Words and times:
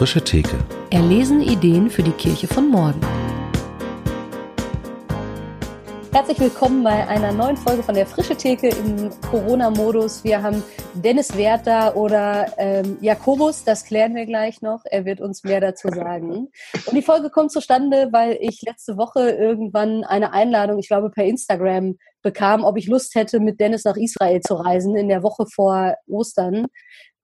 Frische 0.00 0.24
Theke. 0.24 0.56
Erlesen 0.88 1.42
Ideen 1.42 1.90
für 1.90 2.02
die 2.02 2.12
Kirche 2.12 2.46
von 2.46 2.70
morgen. 2.70 3.02
Herzlich 6.10 6.40
willkommen 6.40 6.82
bei 6.82 7.06
einer 7.06 7.32
neuen 7.32 7.58
Folge 7.58 7.82
von 7.82 7.94
der 7.94 8.06
Frische 8.06 8.34
Theke 8.34 8.68
im 8.70 9.10
Corona-Modus. 9.30 10.24
Wir 10.24 10.42
haben 10.42 10.62
Dennis 10.94 11.36
Werther 11.36 11.94
oder 11.98 12.50
ähm, 12.56 12.96
Jakobus, 13.02 13.62
das 13.62 13.84
klären 13.84 14.14
wir 14.14 14.24
gleich 14.24 14.62
noch. 14.62 14.80
Er 14.86 15.04
wird 15.04 15.20
uns 15.20 15.44
mehr 15.44 15.60
dazu 15.60 15.88
sagen. 15.88 16.48
Und 16.86 16.94
die 16.94 17.02
Folge 17.02 17.28
kommt 17.28 17.52
zustande, 17.52 18.08
weil 18.10 18.38
ich 18.40 18.62
letzte 18.62 18.96
Woche 18.96 19.28
irgendwann 19.28 20.04
eine 20.04 20.32
Einladung, 20.32 20.78
ich 20.78 20.88
glaube 20.88 21.10
per 21.10 21.26
Instagram, 21.26 21.98
bekam, 22.22 22.64
ob 22.64 22.78
ich 22.78 22.86
Lust 22.86 23.14
hätte, 23.14 23.38
mit 23.38 23.60
Dennis 23.60 23.84
nach 23.84 23.96
Israel 23.96 24.40
zu 24.40 24.54
reisen 24.54 24.96
in 24.96 25.08
der 25.08 25.22
Woche 25.22 25.44
vor 25.46 25.94
Ostern. 26.06 26.68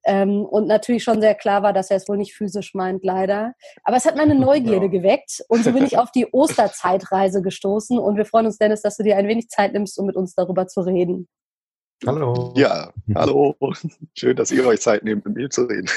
Ähm, 0.07 0.45
und 0.45 0.68
natürlich 0.68 1.02
schon 1.02 1.20
sehr 1.20 1.34
klar 1.34 1.62
war, 1.62 1.73
dass 1.73 1.91
er 1.91 1.96
es 1.96 2.09
wohl 2.09 2.16
nicht 2.16 2.34
physisch 2.34 2.74
meint, 2.74 3.05
leider. 3.05 3.52
Aber 3.83 3.97
es 3.97 4.06
hat 4.06 4.16
meine 4.16 4.37
Neugierde 4.37 4.87
ja. 4.87 4.91
geweckt 4.91 5.42
und 5.48 5.64
so 5.64 5.73
bin 5.73 5.84
ich 5.84 5.98
auf 5.98 6.12
die 6.12 6.27
Osterzeitreise 6.27 7.42
gestoßen 7.42 7.98
und 7.98 8.16
wir 8.16 8.24
freuen 8.24 8.47
uns, 8.47 8.59
Dennis, 8.59 8.83
dass 8.83 8.97
du 8.97 9.02
dir 9.02 9.16
ein 9.16 9.27
wenig 9.27 9.48
Zeit 9.48 9.73
nimmst, 9.73 9.98
um 9.98 10.06
mit 10.06 10.16
uns 10.16 10.34
darüber 10.34 10.69
zu 10.69 10.80
reden. 10.83 11.28
Hallo. 12.06 12.52
Ja, 12.56 12.92
hallo. 13.14 13.56
Schön, 14.14 14.37
dass 14.37 14.52
ihr 14.52 14.66
euch 14.66 14.80
Zeit 14.80 15.02
nehmt, 15.02 15.24
mit 15.24 15.34
mir 15.34 15.50
zu 15.50 15.62
reden. 15.62 15.88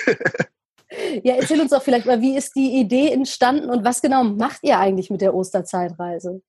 Ja, 1.24 1.36
erzähl 1.36 1.62
uns 1.62 1.70
doch 1.70 1.84
vielleicht 1.84 2.08
mal, 2.08 2.20
wie 2.20 2.36
ist 2.36 2.56
die 2.56 2.80
Idee 2.80 3.12
entstanden 3.12 3.70
und 3.70 3.86
was 3.86 4.02
genau 4.02 4.24
macht 4.24 4.64
ihr 4.64 4.80
eigentlich 4.80 5.12
mit 5.12 5.22
der 5.22 5.36
Osterzeitreise? 5.36 6.42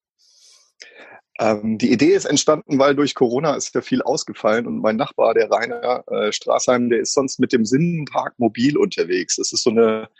Ähm, 1.41 1.79
die 1.79 1.91
Idee 1.91 2.13
ist 2.13 2.27
entstanden, 2.27 2.79
weil 2.79 2.95
durch 2.95 3.15
Corona 3.15 3.55
ist 3.55 3.75
ja 3.75 3.81
viel 3.81 4.03
ausgefallen 4.03 4.67
und 4.67 4.81
mein 4.81 4.97
Nachbar, 4.97 5.33
der 5.33 5.51
Rainer 5.51 6.05
äh, 6.09 6.33
Straßheim, 6.33 6.91
der 6.91 7.01
ist 7.01 7.15
sonst 7.15 7.41
mit 7.41 7.53
dem 7.53 7.65
Sinnenpark 7.65 8.35
mobil 8.39 8.77
unterwegs. 8.77 9.37
Das 9.37 9.51
ist 9.51 9.63
so 9.63 9.71
eine 9.71 10.11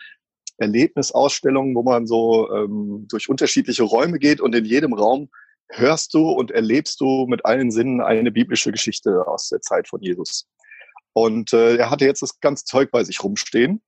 Erlebnisausstellung, 0.57 1.75
wo 1.75 1.83
man 1.83 2.07
so 2.07 2.51
ähm, 2.51 3.05
durch 3.07 3.29
unterschiedliche 3.29 3.83
Räume 3.83 4.17
geht 4.17 4.41
und 4.41 4.55
in 4.55 4.65
jedem 4.65 4.93
Raum 4.93 5.29
hörst 5.69 6.15
du 6.15 6.31
und 6.31 6.49
erlebst 6.49 6.99
du 6.99 7.27
mit 7.27 7.45
allen 7.45 7.69
Sinnen 7.69 8.01
eine 8.01 8.31
biblische 8.31 8.71
Geschichte 8.71 9.27
aus 9.27 9.49
der 9.49 9.61
Zeit 9.61 9.87
von 9.87 10.01
Jesus. 10.01 10.47
Und 11.13 11.53
äh, 11.53 11.75
er 11.77 11.91
hatte 11.91 12.05
jetzt 12.05 12.23
das 12.23 12.39
ganze 12.39 12.65
Zeug 12.65 12.89
bei 12.89 13.03
sich 13.03 13.23
rumstehen 13.23 13.81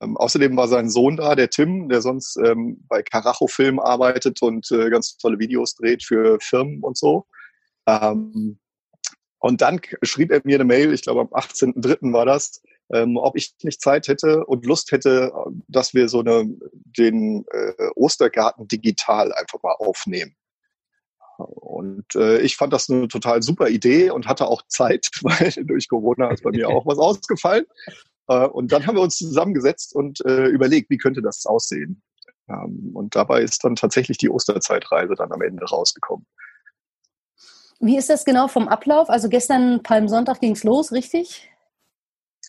ähm, 0.00 0.16
außerdem 0.16 0.56
war 0.56 0.68
sein 0.68 0.88
Sohn 0.90 1.16
da, 1.16 1.34
der 1.34 1.50
Tim, 1.50 1.88
der 1.88 2.00
sonst 2.00 2.36
ähm, 2.36 2.84
bei 2.88 3.02
Carajo 3.02 3.46
Film 3.46 3.78
arbeitet 3.78 4.42
und 4.42 4.70
äh, 4.70 4.90
ganz 4.90 5.16
tolle 5.16 5.38
Videos 5.38 5.74
dreht 5.74 6.02
für 6.02 6.38
Firmen 6.40 6.82
und 6.82 6.96
so. 6.96 7.26
Ähm, 7.86 8.58
und 9.38 9.60
dann 9.60 9.80
schrieb 10.02 10.32
er 10.32 10.40
mir 10.44 10.56
eine 10.56 10.64
Mail, 10.64 10.92
ich 10.92 11.02
glaube 11.02 11.20
am 11.20 11.28
18.03. 11.28 12.12
war 12.12 12.26
das, 12.26 12.62
ähm, 12.92 13.16
ob 13.16 13.36
ich 13.36 13.54
nicht 13.62 13.80
Zeit 13.80 14.08
hätte 14.08 14.44
und 14.46 14.64
Lust 14.66 14.92
hätte, 14.92 15.32
dass 15.68 15.94
wir 15.94 16.08
so 16.08 16.20
eine, 16.20 16.44
den 16.72 17.44
äh, 17.52 17.88
Ostergarten 17.94 18.68
digital 18.68 19.32
einfach 19.32 19.62
mal 19.62 19.74
aufnehmen. 19.78 20.34
Und 21.38 22.14
äh, 22.14 22.38
ich 22.38 22.56
fand 22.56 22.72
das 22.72 22.88
eine 22.88 23.08
total 23.08 23.42
super 23.42 23.68
Idee 23.68 24.10
und 24.10 24.26
hatte 24.26 24.46
auch 24.46 24.62
Zeit, 24.68 25.10
weil 25.22 25.52
durch 25.64 25.88
Corona 25.88 26.30
ist 26.30 26.42
bei 26.42 26.50
mir 26.50 26.68
auch 26.70 26.86
was 26.86 26.98
ausgefallen. 26.98 27.66
Äh, 28.28 28.46
und 28.46 28.72
dann 28.72 28.86
haben 28.86 28.96
wir 28.96 29.02
uns 29.02 29.16
zusammengesetzt 29.16 29.94
und 29.94 30.24
äh, 30.24 30.46
überlegt, 30.46 30.90
wie 30.90 30.98
könnte 30.98 31.22
das 31.22 31.46
aussehen. 31.46 32.02
Ähm, 32.48 32.90
und 32.94 33.16
dabei 33.16 33.42
ist 33.42 33.64
dann 33.64 33.76
tatsächlich 33.76 34.18
die 34.18 34.30
Osterzeitreise 34.30 35.14
dann 35.14 35.32
am 35.32 35.42
Ende 35.42 35.64
rausgekommen. 35.64 36.26
Wie 37.80 37.96
ist 37.96 38.08
das 38.08 38.24
genau 38.24 38.48
vom 38.48 38.68
Ablauf? 38.68 39.10
Also 39.10 39.28
gestern 39.28 39.82
Palmsonntag 39.82 40.40
ging 40.40 40.52
es 40.52 40.64
los, 40.64 40.92
richtig? 40.92 41.50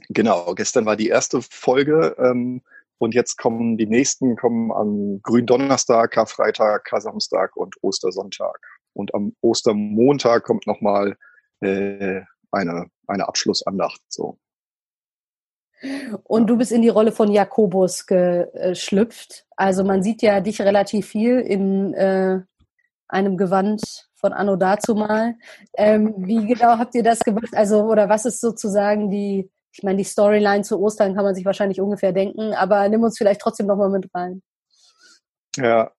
Genau, 0.09 0.53
gestern 0.53 0.85
war 0.85 0.95
die 0.95 1.09
erste 1.09 1.41
Folge 1.41 2.15
ähm, 2.19 2.61
und 2.97 3.13
jetzt 3.13 3.37
kommen 3.37 3.77
die 3.77 3.87
nächsten 3.87 4.35
kommen 4.35 4.71
am 4.71 5.21
Gründonnerstag, 5.21 6.11
Karfreitag, 6.11 6.85
Kasamstag 6.85 7.55
und 7.57 7.75
Ostersonntag. 7.81 8.59
Und 8.93 9.13
am 9.13 9.35
Ostermontag 9.41 10.43
kommt 10.43 10.65
nochmal 10.65 11.17
äh, 11.59 12.21
eine, 12.51 12.89
eine 13.07 13.27
Abschlussandacht. 13.27 14.01
So. 14.07 14.39
Und 16.23 16.47
du 16.47 16.57
bist 16.57 16.71
in 16.71 16.81
die 16.81 16.89
Rolle 16.89 17.11
von 17.11 17.31
Jakobus 17.31 18.05
geschlüpft. 18.05 19.45
Also 19.55 19.83
man 19.83 20.03
sieht 20.03 20.21
ja 20.21 20.41
dich 20.41 20.61
relativ 20.61 21.07
viel 21.07 21.39
in 21.39 21.93
äh, 21.93 22.41
einem 23.07 23.37
Gewand 23.37 24.07
von 24.15 24.33
Anno 24.33 24.55
dazumal. 24.55 25.35
Ähm, 25.75 26.13
wie 26.17 26.45
genau 26.47 26.77
habt 26.77 26.95
ihr 26.95 27.03
das 27.03 27.19
gemacht? 27.19 27.53
Also, 27.53 27.83
oder 27.83 28.09
was 28.09 28.25
ist 28.25 28.41
sozusagen 28.41 29.09
die, 29.09 29.49
ich 29.71 29.83
meine, 29.83 29.97
die 29.97 30.03
Storyline 30.03 30.63
zu 30.63 30.79
Ostern 30.79 31.15
kann 31.15 31.23
man 31.23 31.35
sich 31.35 31.45
wahrscheinlich 31.45 31.79
ungefähr 31.79 32.11
denken, 32.11 32.53
aber 32.53 32.89
nimm 32.89 33.03
uns 33.03 33.17
vielleicht 33.17 33.41
trotzdem 33.41 33.67
nochmal 33.67 33.89
mit 33.89 34.09
rein. 34.13 34.41
Ja. 35.55 35.91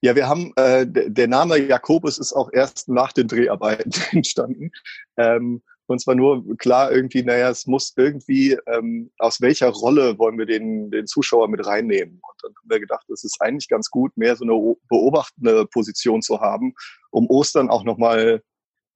Ja, 0.00 0.16
wir 0.16 0.26
haben, 0.26 0.52
äh, 0.56 0.86
der 0.86 1.28
Name 1.28 1.58
Jakobus 1.58 2.18
ist 2.18 2.32
auch 2.32 2.50
erst 2.50 2.88
nach 2.88 3.12
den 3.12 3.28
Dreharbeiten 3.28 3.92
entstanden. 4.12 4.70
Ähm, 5.18 5.62
uns 5.94 6.06
war 6.06 6.14
nur 6.14 6.56
klar 6.56 6.90
irgendwie, 6.92 7.22
naja, 7.22 7.50
es 7.50 7.66
muss 7.66 7.92
irgendwie, 7.96 8.56
ähm, 8.66 9.10
aus 9.18 9.40
welcher 9.40 9.68
Rolle 9.68 10.18
wollen 10.18 10.38
wir 10.38 10.46
den, 10.46 10.90
den 10.90 11.06
Zuschauer 11.06 11.48
mit 11.48 11.64
reinnehmen? 11.64 12.14
Und 12.14 12.42
dann 12.42 12.52
haben 12.54 12.70
wir 12.70 12.80
gedacht, 12.80 13.08
es 13.10 13.24
ist 13.24 13.40
eigentlich 13.40 13.68
ganz 13.68 13.90
gut, 13.90 14.16
mehr 14.16 14.36
so 14.36 14.44
eine 14.44 14.76
beobachtende 14.88 15.66
Position 15.66 16.22
zu 16.22 16.40
haben, 16.40 16.74
um 17.10 17.28
Ostern 17.28 17.70
auch 17.70 17.84
nochmal 17.84 18.42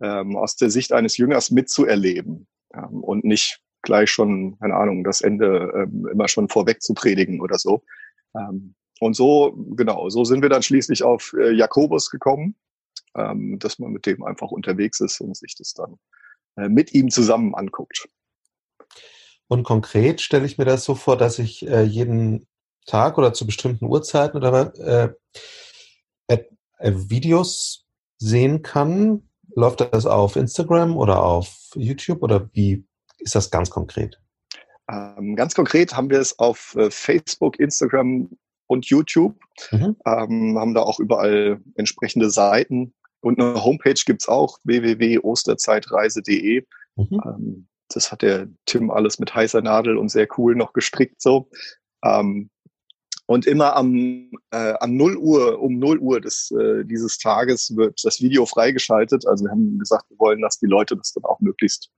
ähm, 0.00 0.36
aus 0.36 0.56
der 0.56 0.70
Sicht 0.70 0.92
eines 0.92 1.16
Jüngers 1.16 1.50
mitzuerleben 1.50 2.46
ähm, 2.74 3.02
und 3.02 3.24
nicht 3.24 3.60
gleich 3.82 4.10
schon, 4.10 4.58
keine 4.58 4.74
Ahnung, 4.74 5.04
das 5.04 5.20
Ende 5.20 5.72
ähm, 5.74 6.08
immer 6.12 6.28
schon 6.28 6.48
vorweg 6.48 6.82
zu 6.82 6.94
predigen 6.94 7.40
oder 7.40 7.58
so. 7.58 7.82
Ähm, 8.34 8.74
und 9.00 9.14
so, 9.14 9.54
genau, 9.76 10.10
so 10.10 10.24
sind 10.24 10.42
wir 10.42 10.50
dann 10.50 10.62
schließlich 10.62 11.02
auf 11.02 11.34
äh, 11.38 11.52
Jakobus 11.52 12.10
gekommen, 12.10 12.54
ähm, 13.14 13.58
dass 13.58 13.78
man 13.78 13.92
mit 13.92 14.06
dem 14.06 14.22
einfach 14.22 14.50
unterwegs 14.50 15.00
ist 15.00 15.20
und 15.20 15.36
sich 15.36 15.54
das 15.56 15.72
dann 15.72 15.96
mit 16.56 16.92
ihm 16.92 17.10
zusammen 17.10 17.54
anguckt. 17.54 18.08
Und 19.48 19.64
konkret 19.64 20.20
stelle 20.20 20.46
ich 20.46 20.58
mir 20.58 20.64
das 20.64 20.84
so 20.84 20.94
vor, 20.94 21.16
dass 21.16 21.38
ich 21.38 21.66
äh, 21.66 21.82
jeden 21.82 22.46
Tag 22.86 23.18
oder 23.18 23.32
zu 23.32 23.46
bestimmten 23.46 23.86
Uhrzeiten 23.86 24.36
oder 24.36 24.74
äh, 24.78 25.14
äh, 26.80 26.92
Videos 26.94 27.86
sehen 28.18 28.62
kann. 28.62 29.28
Läuft 29.54 29.80
das 29.80 30.06
auf 30.06 30.36
Instagram 30.36 30.96
oder 30.96 31.22
auf 31.22 31.70
YouTube 31.74 32.22
oder 32.22 32.48
wie 32.52 32.84
ist 33.18 33.34
das 33.34 33.50
ganz 33.50 33.70
konkret? 33.70 34.20
Ähm, 34.90 35.36
ganz 35.36 35.54
konkret 35.54 35.96
haben 35.96 36.10
wir 36.10 36.18
es 36.18 36.38
auf 36.38 36.74
äh, 36.76 36.90
Facebook, 36.90 37.58
Instagram 37.58 38.30
und 38.66 38.86
YouTube. 38.86 39.36
Mhm. 39.70 39.96
Ähm, 40.06 40.58
haben 40.58 40.74
da 40.74 40.82
auch 40.82 41.00
überall 41.00 41.60
entsprechende 41.74 42.30
Seiten, 42.30 42.94
und 43.20 43.40
eine 43.40 43.62
Homepage 43.62 44.00
gibt's 44.04 44.28
auch, 44.28 44.58
www.osterzeitreise.de. 44.64 46.64
Mhm. 46.96 47.20
Ähm, 47.24 47.68
das 47.88 48.12
hat 48.12 48.22
der 48.22 48.48
Tim 48.66 48.90
alles 48.90 49.18
mit 49.18 49.34
heißer 49.34 49.62
Nadel 49.62 49.98
und 49.98 50.10
sehr 50.10 50.28
cool 50.38 50.54
noch 50.54 50.72
gestrickt 50.72 51.20
so. 51.20 51.50
Ähm, 52.04 52.50
und 53.26 53.46
immer 53.46 53.76
am, 53.76 54.30
äh, 54.50 54.74
am 54.80 54.96
0 54.96 55.16
Uhr, 55.16 55.60
um 55.60 55.78
0 55.78 55.98
Uhr 55.98 56.20
des, 56.20 56.50
äh, 56.50 56.84
dieses 56.84 57.18
Tages 57.18 57.76
wird 57.76 58.00
das 58.02 58.20
Video 58.20 58.44
freigeschaltet. 58.44 59.24
Also 59.26 59.44
wir 59.44 59.52
haben 59.52 59.78
gesagt, 59.78 60.10
wir 60.10 60.18
wollen, 60.18 60.40
dass 60.40 60.58
die 60.58 60.66
Leute 60.66 60.96
das 60.96 61.12
dann 61.12 61.24
auch 61.24 61.38
möglichst 61.38 61.92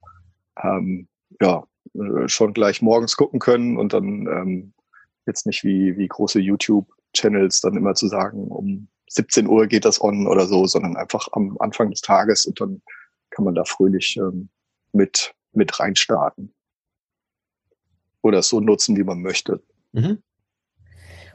ähm, 0.61 1.07
ja, 1.41 1.63
äh, 1.95 2.27
schon 2.27 2.53
gleich 2.53 2.83
morgens 2.83 3.17
gucken 3.17 3.39
können 3.39 3.77
und 3.77 3.93
dann 3.93 4.27
ähm, 4.27 4.73
jetzt 5.25 5.47
nicht 5.47 5.63
wie, 5.63 5.97
wie 5.97 6.07
große 6.07 6.39
YouTube-Channels 6.39 7.61
dann 7.61 7.77
immer 7.77 7.95
zu 7.95 8.07
sagen, 8.07 8.49
um 8.49 8.89
17 9.13 9.47
Uhr 9.47 9.67
geht 9.67 9.85
das 9.85 10.01
on 10.01 10.27
oder 10.27 10.47
so, 10.47 10.65
sondern 10.65 10.97
einfach 10.97 11.27
am 11.31 11.57
Anfang 11.59 11.89
des 11.91 12.01
Tages 12.01 12.45
und 12.45 12.59
dann 12.59 12.81
kann 13.29 13.45
man 13.45 13.55
da 13.55 13.63
fröhlich 13.63 14.17
ähm, 14.17 14.49
mit, 14.91 15.33
mit 15.51 15.79
reinstarten. 15.79 16.53
Oder 18.21 18.39
es 18.39 18.49
so 18.49 18.59
nutzen, 18.59 18.97
wie 18.97 19.03
man 19.03 19.21
möchte. 19.21 19.61
Mhm. 19.91 20.23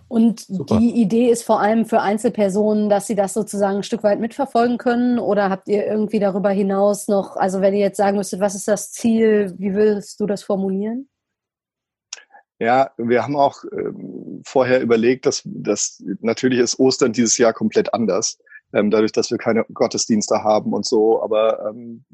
Und 0.08 0.40
Super. 0.40 0.78
die 0.78 0.90
Idee 1.00 1.30
ist 1.30 1.42
vor 1.42 1.60
allem 1.60 1.84
für 1.84 2.00
Einzelpersonen, 2.00 2.88
dass 2.88 3.06
sie 3.06 3.14
das 3.14 3.34
sozusagen 3.34 3.78
ein 3.78 3.82
Stück 3.82 4.02
weit 4.02 4.20
mitverfolgen 4.20 4.78
können? 4.78 5.18
Oder 5.18 5.50
habt 5.50 5.68
ihr 5.68 5.86
irgendwie 5.86 6.18
darüber 6.18 6.48
hinaus 6.48 7.08
noch, 7.08 7.36
also 7.36 7.60
wenn 7.60 7.74
ihr 7.74 7.80
jetzt 7.80 7.98
sagen 7.98 8.16
müsstet, 8.16 8.40
was 8.40 8.54
ist 8.54 8.68
das 8.68 8.90
Ziel, 8.90 9.54
wie 9.58 9.74
würdest 9.74 10.18
du 10.18 10.26
das 10.26 10.42
formulieren? 10.42 11.08
Ja, 12.60 12.90
wir 12.96 13.22
haben 13.22 13.36
auch 13.36 13.62
ähm, 13.72 14.42
vorher 14.44 14.80
überlegt, 14.80 15.26
dass, 15.26 15.42
dass 15.44 16.02
natürlich 16.20 16.58
ist 16.58 16.78
Ostern 16.78 17.12
dieses 17.12 17.38
Jahr 17.38 17.52
komplett 17.52 17.94
anders, 17.94 18.38
ähm, 18.72 18.90
dadurch, 18.90 19.12
dass 19.12 19.30
wir 19.30 19.38
keine 19.38 19.64
Gottesdienste 19.72 20.42
haben 20.42 20.72
und 20.72 20.84
so, 20.84 21.22
aber 21.22 21.70
ähm, 21.70 22.04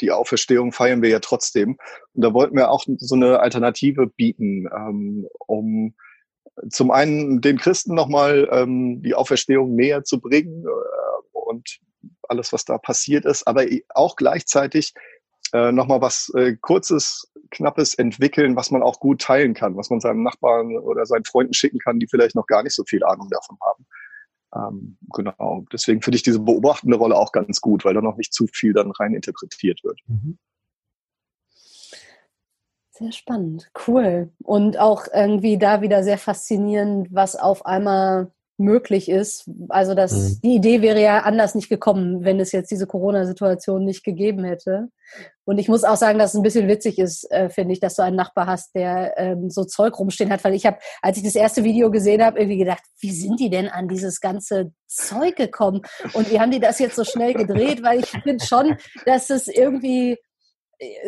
die 0.00 0.12
Auferstehung 0.12 0.72
feiern 0.72 1.02
wir 1.02 1.08
ja 1.08 1.18
trotzdem. 1.18 1.78
Und 2.12 2.22
da 2.22 2.32
wollten 2.32 2.56
wir 2.56 2.70
auch 2.70 2.84
so 2.98 3.14
eine 3.14 3.40
Alternative 3.40 4.06
bieten, 4.06 4.68
ähm, 4.72 5.26
um 5.46 5.94
zum 6.70 6.90
einen 6.90 7.40
den 7.40 7.58
Christen 7.58 7.94
nochmal 7.94 8.48
ähm, 8.50 9.02
die 9.02 9.14
Auferstehung 9.14 9.74
näher 9.74 10.04
zu 10.04 10.20
bringen 10.20 10.64
äh, 10.64 11.28
und 11.32 11.80
alles, 12.28 12.52
was 12.52 12.64
da 12.64 12.78
passiert 12.78 13.24
ist, 13.24 13.46
aber 13.46 13.64
auch 13.94 14.16
gleichzeitig 14.16 14.94
äh, 15.52 15.72
nochmal 15.72 16.00
was 16.00 16.32
äh, 16.34 16.56
Kurzes, 16.56 17.30
Knappes 17.50 17.94
entwickeln, 17.94 18.56
was 18.56 18.70
man 18.70 18.82
auch 18.82 19.00
gut 19.00 19.20
teilen 19.20 19.54
kann, 19.54 19.76
was 19.76 19.90
man 19.90 20.00
seinem 20.00 20.22
Nachbarn 20.22 20.76
oder 20.78 21.06
seinen 21.06 21.24
Freunden 21.24 21.54
schicken 21.54 21.78
kann, 21.78 21.98
die 21.98 22.08
vielleicht 22.08 22.34
noch 22.34 22.46
gar 22.46 22.62
nicht 22.62 22.74
so 22.74 22.84
viel 22.84 23.04
Ahnung 23.04 23.28
davon 23.30 23.56
haben. 23.64 23.86
Ähm, 24.54 24.98
genau. 25.12 25.64
Deswegen 25.72 26.02
finde 26.02 26.16
ich 26.16 26.22
diese 26.22 26.40
beobachtende 26.40 26.96
Rolle 26.96 27.16
auch 27.16 27.32
ganz 27.32 27.60
gut, 27.60 27.84
weil 27.84 27.94
da 27.94 28.00
noch 28.00 28.16
nicht 28.16 28.32
zu 28.32 28.46
viel 28.46 28.72
dann 28.72 28.90
rein 28.92 29.14
interpretiert 29.14 29.82
wird. 29.84 30.00
Mhm. 30.06 30.38
Sehr 32.90 33.12
spannend, 33.12 33.70
cool. 33.86 34.32
Und 34.42 34.78
auch 34.78 35.06
irgendwie 35.12 35.58
da 35.58 35.82
wieder 35.82 36.02
sehr 36.02 36.16
faszinierend, 36.16 37.08
was 37.12 37.36
auf 37.36 37.66
einmal 37.66 38.32
möglich 38.58 39.08
ist. 39.08 39.48
Also 39.68 39.94
das, 39.94 40.12
mhm. 40.12 40.40
die 40.42 40.54
Idee 40.56 40.82
wäre 40.82 41.00
ja 41.00 41.20
anders 41.20 41.54
nicht 41.54 41.68
gekommen, 41.68 42.24
wenn 42.24 42.40
es 42.40 42.52
jetzt 42.52 42.70
diese 42.70 42.86
Corona-Situation 42.86 43.84
nicht 43.84 44.04
gegeben 44.04 44.44
hätte. 44.44 44.88
Und 45.44 45.58
ich 45.58 45.68
muss 45.68 45.84
auch 45.84 45.96
sagen, 45.96 46.18
dass 46.18 46.30
es 46.30 46.36
ein 46.36 46.42
bisschen 46.42 46.66
witzig 46.66 46.98
ist, 46.98 47.30
äh, 47.30 47.48
finde 47.50 47.72
ich, 47.72 47.80
dass 47.80 47.94
du 47.94 48.02
einen 48.02 48.16
Nachbar 48.16 48.46
hast, 48.46 48.74
der 48.74 49.14
ähm, 49.16 49.50
so 49.50 49.64
Zeug 49.64 49.98
rumstehen 49.98 50.32
hat. 50.32 50.42
Weil 50.42 50.54
ich 50.54 50.66
habe, 50.66 50.78
als 51.02 51.18
ich 51.18 51.22
das 51.22 51.36
erste 51.36 51.62
Video 51.62 51.90
gesehen 51.90 52.24
habe, 52.24 52.38
irgendwie 52.40 52.58
gedacht, 52.58 52.82
wie 53.00 53.12
sind 53.12 53.38
die 53.38 53.50
denn 53.50 53.68
an 53.68 53.86
dieses 53.86 54.20
ganze 54.20 54.72
Zeug 54.86 55.36
gekommen? 55.36 55.82
Und 56.14 56.30
wie 56.30 56.40
haben 56.40 56.50
die 56.50 56.60
das 56.60 56.78
jetzt 56.78 56.96
so 56.96 57.04
schnell 57.04 57.34
gedreht? 57.34 57.82
Weil 57.82 58.00
ich 58.00 58.06
finde 58.06 58.44
schon, 58.44 58.76
dass 59.04 59.30
es 59.30 59.46
irgendwie 59.46 60.18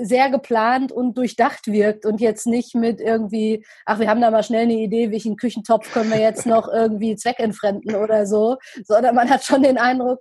sehr 0.03 0.31
geplant 0.31 0.93
und 0.93 1.17
durchdacht 1.17 1.67
wirkt 1.67 2.07
und 2.07 2.21
jetzt 2.21 2.47
nicht 2.47 2.75
mit 2.75 3.01
irgendwie, 3.01 3.65
ach, 3.85 3.99
wir 3.99 4.09
haben 4.09 4.21
da 4.21 4.31
mal 4.31 4.43
schnell 4.43 4.63
eine 4.63 4.75
Idee, 4.75 5.11
welchen 5.11 5.37
Küchentopf 5.37 5.93
können 5.93 6.11
wir 6.11 6.21
jetzt 6.21 6.47
noch 6.47 6.69
irgendwie 6.69 7.17
zweckentfremden 7.17 7.95
oder 7.95 8.27
so, 8.27 8.57
sondern 8.85 9.15
man 9.15 9.29
hat 9.29 9.45
schon 9.45 9.63
den 9.63 9.79
Eindruck, 9.79 10.21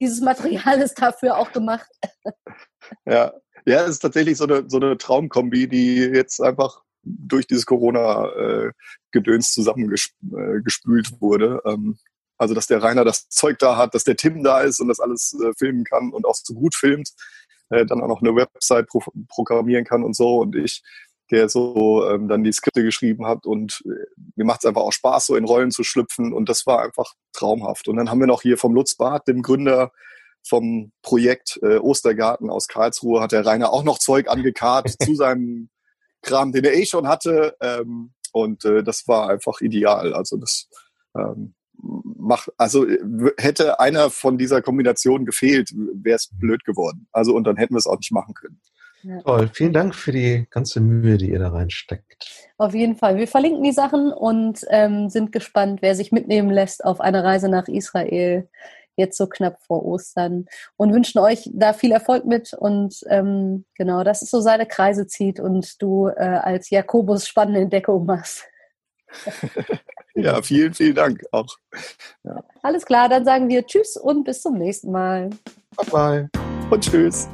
dieses 0.00 0.20
Material 0.20 0.80
ist 0.80 1.00
dafür 1.00 1.38
auch 1.38 1.52
gemacht. 1.52 1.88
Ja, 3.06 3.32
ja, 3.66 3.82
es 3.82 3.90
ist 3.90 4.00
tatsächlich 4.00 4.36
so 4.36 4.44
eine, 4.44 4.64
so 4.68 4.78
eine 4.78 4.98
Traumkombi, 4.98 5.68
die 5.68 5.98
jetzt 5.98 6.40
einfach 6.40 6.82
durch 7.02 7.46
dieses 7.46 7.66
Corona-Gedöns 7.66 9.48
äh, 9.48 9.52
zusammengespült 9.52 11.12
äh, 11.12 11.20
wurde. 11.20 11.62
Ähm, 11.64 11.98
also, 12.36 12.54
dass 12.54 12.66
der 12.66 12.82
Rainer 12.82 13.04
das 13.04 13.28
Zeug 13.28 13.58
da 13.58 13.76
hat, 13.76 13.94
dass 13.94 14.04
der 14.04 14.16
Tim 14.16 14.42
da 14.42 14.60
ist 14.60 14.80
und 14.80 14.88
das 14.88 14.98
alles 14.98 15.38
äh, 15.40 15.52
filmen 15.58 15.84
kann 15.84 16.10
und 16.10 16.24
auch 16.24 16.34
so 16.34 16.54
gut 16.54 16.74
filmt 16.74 17.10
äh, 17.70 17.86
dann 17.86 18.02
auch 18.02 18.08
noch 18.08 18.20
eine 18.20 18.34
Website 18.34 18.88
pro 18.88 19.02
programmieren 19.28 19.84
kann 19.84 20.04
und 20.04 20.14
so. 20.14 20.38
Und 20.38 20.56
ich, 20.56 20.82
der 21.30 21.48
so 21.48 22.08
ähm, 22.08 22.28
dann 22.28 22.44
die 22.44 22.52
Skripte 22.52 22.82
geschrieben 22.82 23.26
hat 23.26 23.46
und 23.46 23.82
äh, 23.86 24.06
mir 24.36 24.44
macht 24.44 24.60
es 24.60 24.66
einfach 24.66 24.82
auch 24.82 24.92
Spaß, 24.92 25.26
so 25.26 25.36
in 25.36 25.44
Rollen 25.44 25.70
zu 25.70 25.84
schlüpfen 25.84 26.32
und 26.32 26.48
das 26.48 26.66
war 26.66 26.82
einfach 26.82 27.14
traumhaft. 27.32 27.88
Und 27.88 27.96
dann 27.96 28.10
haben 28.10 28.20
wir 28.20 28.26
noch 28.26 28.42
hier 28.42 28.58
vom 28.58 28.74
Lutz 28.74 28.96
Barth, 28.96 29.28
dem 29.28 29.42
Gründer 29.42 29.92
vom 30.42 30.92
Projekt 31.02 31.58
äh, 31.62 31.76
Ostergarten 31.76 32.50
aus 32.50 32.66
Karlsruhe, 32.66 33.20
hat 33.20 33.32
der 33.32 33.44
Rainer 33.44 33.72
auch 33.72 33.84
noch 33.84 33.98
Zeug 33.98 34.28
angekarrt 34.28 34.90
zu 35.02 35.14
seinem 35.14 35.70
Kram, 36.22 36.52
den 36.52 36.64
er 36.64 36.74
eh 36.74 36.86
schon 36.86 37.08
hatte. 37.08 37.56
Ähm, 37.60 38.12
und 38.32 38.64
äh, 38.64 38.82
das 38.82 39.06
war 39.06 39.28
einfach 39.28 39.60
ideal. 39.60 40.14
Also 40.14 40.36
das 40.36 40.68
ähm, 41.16 41.54
mach, 41.82 42.48
also 42.56 42.86
hätte 43.38 43.80
einer 43.80 44.10
von 44.10 44.38
dieser 44.38 44.62
Kombination 44.62 45.24
gefehlt, 45.24 45.70
wäre 45.74 46.16
es 46.16 46.30
blöd 46.32 46.64
geworden. 46.64 47.06
Also 47.12 47.34
und 47.34 47.44
dann 47.44 47.56
hätten 47.56 47.74
wir 47.74 47.78
es 47.78 47.86
auch 47.86 47.98
nicht 47.98 48.12
machen 48.12 48.34
können. 48.34 48.60
Ja. 49.02 49.22
Toll, 49.22 49.50
vielen 49.52 49.72
Dank 49.72 49.94
für 49.94 50.12
die 50.12 50.46
ganze 50.50 50.80
Mühe, 50.80 51.16
die 51.16 51.30
ihr 51.30 51.38
da 51.38 51.48
reinsteckt. 51.48 52.48
Auf 52.58 52.74
jeden 52.74 52.96
Fall. 52.96 53.16
Wir 53.16 53.28
verlinken 53.28 53.62
die 53.62 53.72
Sachen 53.72 54.12
und 54.12 54.66
ähm, 54.68 55.08
sind 55.08 55.32
gespannt, 55.32 55.80
wer 55.80 55.94
sich 55.94 56.12
mitnehmen 56.12 56.50
lässt 56.50 56.84
auf 56.84 57.00
eine 57.00 57.24
Reise 57.24 57.48
nach 57.48 57.66
Israel 57.66 58.46
jetzt 58.96 59.16
so 59.16 59.26
knapp 59.26 59.62
vor 59.62 59.84
Ostern 59.84 60.46
und 60.76 60.92
wünschen 60.92 61.18
euch 61.18 61.50
da 61.52 61.72
viel 61.72 61.92
Erfolg 61.92 62.26
mit 62.26 62.52
und 62.52 63.00
ähm, 63.08 63.64
genau, 63.74 64.04
dass 64.04 64.20
es 64.20 64.30
so 64.30 64.40
seine 64.40 64.66
Kreise 64.66 65.06
zieht 65.06 65.40
und 65.40 65.80
du 65.82 66.08
äh, 66.08 66.20
als 66.20 66.70
Jakobus 66.70 67.26
spannende 67.26 67.60
Entdeckung 67.60 68.04
machst. 68.04 68.44
Ja, 70.14 70.42
vielen, 70.42 70.74
vielen 70.74 70.94
Dank 70.94 71.22
auch. 71.30 71.56
Ja. 72.24 72.42
Alles 72.62 72.84
klar, 72.84 73.08
dann 73.08 73.24
sagen 73.24 73.48
wir 73.48 73.66
Tschüss 73.66 73.96
und 73.96 74.24
bis 74.24 74.42
zum 74.42 74.58
nächsten 74.58 74.90
Mal. 74.90 75.30
Bye 75.76 75.86
bye 75.90 76.30
und 76.70 76.84
Tschüss. 76.84 77.28